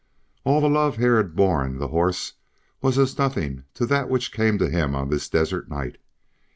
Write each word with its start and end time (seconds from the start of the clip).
All 0.43 0.61
the 0.61 0.67
love 0.67 0.95
Hare 0.95 1.17
had 1.17 1.35
borne 1.35 1.77
the 1.77 1.89
horse 1.89 2.33
was 2.81 2.97
as 2.97 3.19
nothing 3.19 3.65
to 3.75 3.85
that 3.85 4.09
which 4.09 4.31
came 4.31 4.57
to 4.57 4.67
him 4.67 4.95
on 4.95 5.09
this 5.09 5.29
desert 5.29 5.69
night. 5.69 5.99